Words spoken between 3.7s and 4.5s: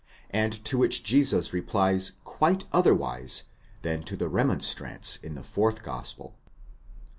than to the